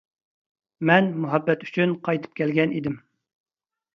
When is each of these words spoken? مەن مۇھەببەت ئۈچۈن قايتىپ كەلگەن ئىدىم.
مەن 0.89 1.09
مۇھەببەت 1.25 1.65
ئۈچۈن 1.67 1.93
قايتىپ 2.09 2.35
كەلگەن 2.41 2.75
ئىدىم. 2.79 2.95